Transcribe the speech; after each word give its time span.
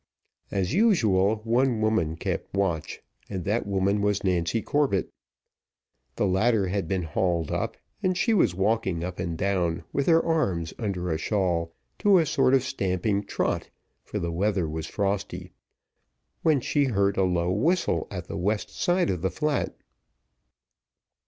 As 0.49 0.73
usual, 0.73 1.41
one 1.43 1.79
woman 1.79 2.15
kept 2.15 2.55
watch, 2.55 3.03
and 3.29 3.45
that 3.45 3.67
woman 3.67 4.01
was 4.01 4.23
Nancy 4.23 4.59
Corbett. 4.59 5.13
The 6.15 6.25
ladder 6.25 6.69
had 6.69 6.87
been 6.87 7.03
hauled 7.03 7.51
up, 7.51 7.77
and 8.01 8.17
she 8.17 8.33
was 8.33 8.55
walking 8.55 9.03
up 9.03 9.19
and 9.19 9.37
down, 9.37 9.83
with 9.93 10.07
her 10.07 10.25
arms 10.25 10.73
under 10.79 11.11
a 11.11 11.19
shawl, 11.19 11.75
to 11.99 12.17
a 12.17 12.25
sort 12.25 12.55
of 12.55 12.63
stamping 12.63 13.23
trot, 13.23 13.69
for 14.03 14.17
the 14.17 14.31
weather 14.31 14.67
was 14.67 14.87
frosty, 14.87 15.51
when 16.41 16.61
she 16.61 16.85
heard 16.85 17.15
a 17.15 17.23
low 17.23 17.51
whistle 17.51 18.07
at 18.09 18.25
the 18.27 18.37
west 18.37 18.71
side 18.71 19.11
of 19.11 19.21
the 19.21 19.29
flat. 19.29 19.75